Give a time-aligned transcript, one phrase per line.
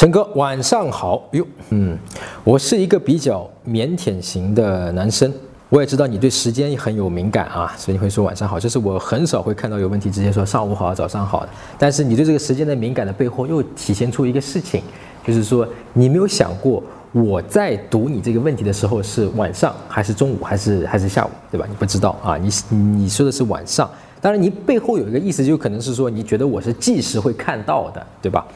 [0.00, 1.46] 陈哥，晚上好哟。
[1.68, 1.94] 嗯，
[2.42, 5.30] 我是一个比较腼腆型的男生，
[5.68, 8.58] 我也知道你对时间很有敏感啊，所以你会说晚上好。
[8.58, 11.50] 这是我很少会看到有问题直接说上午好、早上好的。
[11.78, 14.82] 但是你对这个时间的敏感的背后，又体现出一个事情，
[15.22, 16.82] 就是说你没有想过
[17.12, 21.66] 我在读你这个问题的时候是晚上还是中午还是还是下午，对吧？
[21.68, 23.86] 你不知道啊，你你说的是晚上。
[24.22, 28.46] 当然，你背后有一个意思，就可能是说你觉得我是即时会看到的，对吧？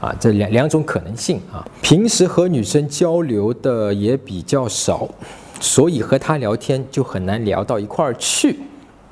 [0.00, 1.64] 啊，这两两种可能性啊。
[1.82, 5.08] 平时和女生交流的也比较少，
[5.60, 8.58] 所以和她聊天就很难聊到一块儿去。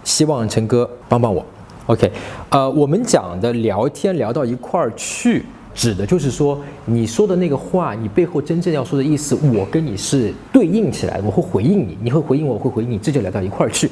[0.04, 1.44] 希望陈哥帮帮我。
[1.86, 2.10] OK，
[2.50, 13.90] 呃，我们讲的聊天聊到一块儿去，指的就是说你说的那个话，你背后真正要说的意思，我跟你是对应起来，我会回应你，你会回应我，我会回应你，这就聊到一块儿去。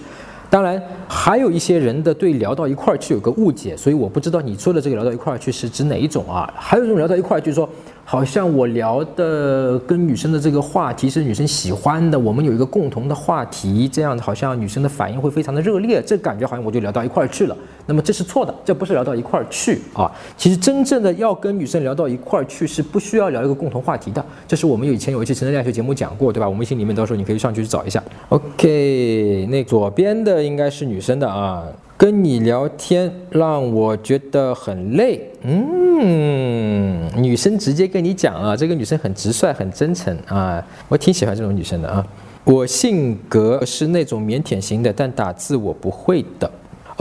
[0.48, 6.52] 当然，还有一些人的对聊到一块儿去有个误解，所以我不知道你说的这个聊到一块儿去是指哪一种啊？
[6.56, 7.69] 还有一种聊到一块儿就是说。
[8.09, 17.56] 好像我聊的跟女生的这个话题是女生喜欢的，我们有一个共同的话题，这样好像女生的反应会非常的热烈，这感觉好像我就聊到一块儿去了。
[17.84, 20.08] 那么这是错的，这不是聊到一块儿去啊。
[20.36, 24.25] 其实真正的要跟女生聊到一块儿去，是不需要聊一个共同话题的。
[24.47, 26.47] 这是我们以前有一期成人恋爱学节目讲过，对吧？
[26.47, 28.00] 我们微信里面到时候你可以上去去找一下。
[28.28, 31.64] OK，那左边的应该是女生的啊。
[31.98, 42.06] 跟你聊天让我觉得很累，嗯，女生直接跟你讲啊，这个女生很直率，很真诚啊，我挺喜欢这种女生的啊。
[42.44, 46.50] 我性格是那种腼腆型的，但打字我不会的。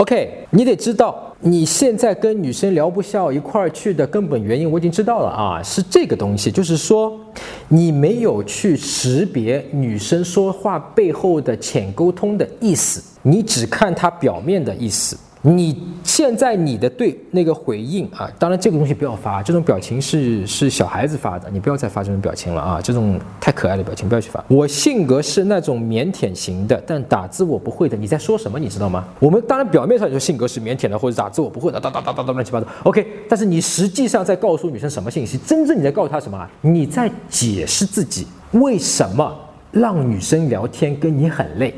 [0.06, 7.20] OK，你得知道你现在跟女生聊不笑一块儿去的根本原因，我已经知道了啊，是这个东西，就是说
[7.67, 13.03] 你没有去识别女生说话背后的浅沟通的意思。
[13.23, 15.17] 你只看她表面的意思。
[15.47, 24.43] 你现在你的对那个回应啊，当然这个东西不要发，这种表情是是小孩子发的，你不要再发这种表情了啊，这种太可爱的表情不要去发。
[24.47, 27.95] 我性格是那种腼腆型的，但打字我不会的。
[27.95, 28.57] 你在说什么？
[28.57, 29.05] 你知道吗？
[29.20, 32.65] 我们当然表面上说性格是腼腆的，或者打字我不会的，哒哒哒哒哒乱七八糟。
[32.81, 35.37] OK，但是你实际上在告诉女生什么信息？
[35.37, 36.49] 真正你在告诉她什么？
[36.61, 39.31] 你在解释自己为什么
[39.70, 41.71] 让女生聊天跟你很累。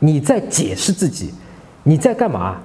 [0.00, 1.32] 你在解释自己，
[1.84, 2.56] 你在干嘛？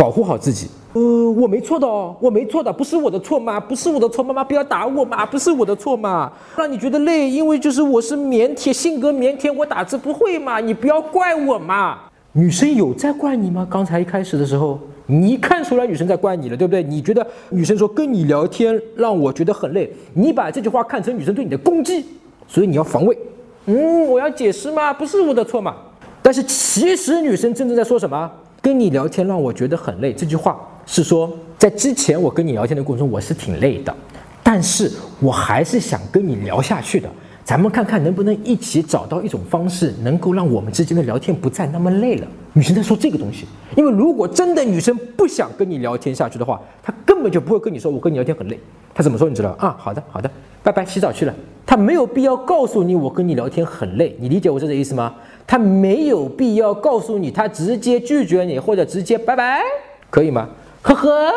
[0.00, 0.66] 保护好自己。
[0.94, 3.60] 呃，我没错的哦，我没错的，不是我的错吗？
[3.60, 6.32] 不是我的错，妈妈不要打我嘛，不是我的错嘛。
[6.56, 11.98] 让你觉得累，因为就是我是腼腆，性格腼腆，我打字不会嘛，你不要怪我嘛。
[12.32, 13.68] 女生有在怪你吗？
[13.70, 16.82] 刚才一开始的时候，你看出来女生在怪你了，对不对？
[16.82, 22.06] 你觉得女生说跟你聊天让我觉得很累，你把这句话看成女生对你的攻击，
[22.48, 23.18] 所以你要防卫。
[23.66, 24.94] 嗯，我要解释吗？
[24.94, 25.76] 不是我的错嘛。
[26.22, 28.30] 但是其实女生真正在说什么？
[28.62, 30.12] 跟你聊天让我觉得很累。
[30.12, 33.94] 这句话是说，在之前我跟你聊天的过程中，我是挺累的，
[34.42, 34.90] 但是
[35.20, 37.08] 我还是想跟你聊下去的。
[37.50, 42.26] 咱们看看能不能一起找到一种方式，能够让我们之间的聊天不再那么累了。
[42.52, 43.44] 女生在说这个东西，
[43.76, 48.56] 因为如果真的女生不想跟你聊天下去的话，她根本就不会跟你说我跟你聊天很累。
[48.94, 49.28] 她怎么说？
[49.28, 49.74] 你知道啊？
[49.76, 50.30] 好的，好的，
[50.62, 51.34] 拜拜，洗澡去了。
[51.66, 54.14] 她没有必要告诉你我跟你聊天很累。
[54.20, 55.12] 你理解我这个意思吗？
[55.44, 59.60] 她没有必要告诉你，她直接拒绝你，或者直接拜拜，
[60.08, 60.48] 可以吗？
[60.82, 61.32] 呵呵，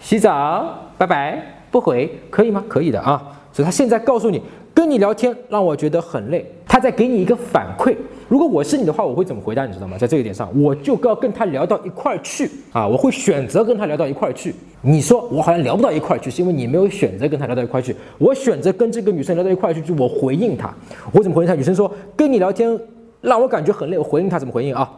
[0.00, 2.64] 洗澡，拜拜，不回，可以吗？
[2.68, 3.22] 可以的啊。
[3.52, 4.40] 所以他现在告诉你，
[4.74, 7.96] 跟你聊天让我觉得很累，他在给你一个反馈。
[8.28, 9.64] 如果我是你的话，我会怎么回答？
[9.64, 9.96] 你知道吗？
[9.96, 12.86] 在这一点上，我就要跟他聊到一块儿去啊！
[12.86, 14.54] 我会选择跟他聊到一块儿去。
[14.82, 17.96] 你说我好像聊不到一块儿去，是因为你没有选择跟他聊到一块儿去。
[18.18, 20.74] 我选择跟这个女生聊到一块儿去，就我回应她。
[21.12, 21.54] 我怎么回应她？
[21.54, 22.78] 女生说跟你聊天。
[23.22, 24.88] 让我感觉很累，我回应他怎么回应啊？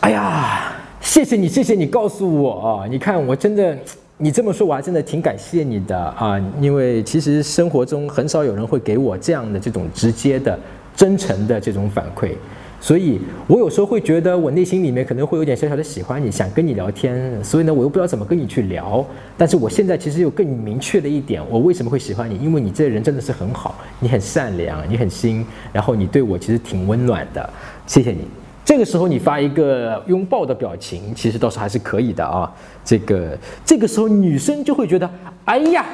[0.00, 2.86] 哎呀，谢谢你，谢谢你告诉我啊！
[2.90, 3.78] 你看我真的，
[4.20, 6.36] 你这么说，我还真的挺感谢你的啊！
[6.60, 10.58] 因为其实生活中很少有人会给我这样的这种直接的、
[10.96, 12.32] 真诚的这种反馈，
[12.80, 19.06] 所以我有时候会觉得我内心里面可能会有点小小的喜欢你，想跟你聊天，所以呢，我又不知道怎么跟你去聊。
[19.36, 22.36] 但是我现在其实有更明确的一点，我为什么会喜欢你？
[22.38, 27.48] 因为你这人真的是很好，你很善良，你很心，然后你对我其实挺温暖的。
[27.86, 28.22] 谢谢你。
[28.68, 32.52] 这个时候你发一个拥抱的表情，其实倒是还是可以的啊。
[32.84, 33.34] 这个
[33.64, 35.10] 这个时候女生就会觉得，
[35.46, 35.86] 哎呀，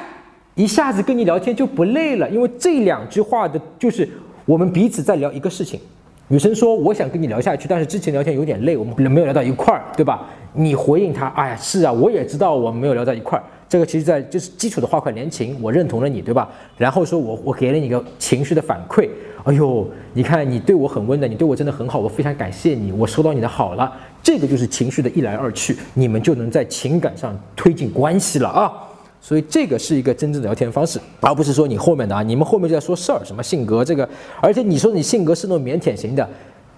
[0.55, 4.05] 一下子跟你聊天就不累了，因为这两句话的就是
[4.43, 5.79] 我们彼此在聊一个事情。
[6.27, 10.27] 女生说我想跟你聊下去，但是之前聊天有点累，我们没有聊到一块儿，对吧？
[10.51, 13.43] 你回应她，哎呀，是啊，我也知道我们没有聊到一块儿。
[13.69, 16.49] 这个其实在就是基础的画块连情，我认同了你，对吧？
[16.77, 19.07] 然后说我我给了你一个情绪的反馈。
[19.45, 23.91] 哎呦，你看你对我很温暖，你对我真的很好，我非常感谢你，我收到你的好了，
[24.23, 28.73] 这个就是情绪的一来二去，你们就能在情感上推进关系了啊。
[29.21, 34.07] 所以这个是一个真正的聊天方式，而不是说你后面的啊，你们后面就在说事儿，什么性格这个，
[34.41, 36.27] 而且你说你性格是那种腼腆型的，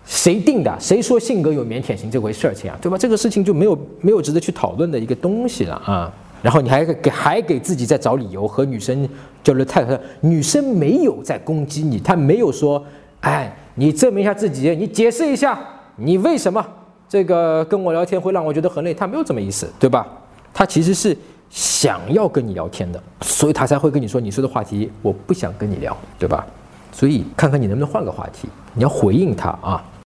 [0.06, 0.78] 谁定的？
[0.78, 2.78] 谁说性格有腼腆型这回事儿情啊？
[2.82, 2.98] 对吧？
[2.98, 6.14] 这个事情就没有没有值得去讨论的一个东西了啊。
[6.42, 9.08] 然后你还给还给自己在找理由和女生
[9.44, 12.84] 交流太太，女生没有在攻击你，她没有说，
[13.22, 15.60] 哎，你证明一下自己，你解释一下，
[15.96, 16.66] 你为什么
[17.10, 18.94] 这个跟我聊天会让我觉得很累？
[18.94, 20.08] 她没有这么意思，对吧？
[20.54, 21.18] 她其实是
[21.50, 26.46] 想要跟你聊天的，所以她才会跟你说，你说的话题我不想跟你聊，对吧？
[26.92, 29.84] 所以看看你能不能换个话题，你要回应她啊。